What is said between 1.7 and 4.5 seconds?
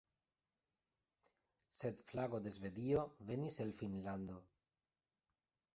Sed flago de Svedio venis el Finnlando.